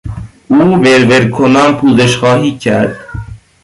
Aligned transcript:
او 0.59 0.65
ور 0.83 1.01
ور 1.09 1.23
کنان 1.35 1.69
پوزش 1.79 2.11
خواهی 2.19 2.51
کرد. 2.63 2.93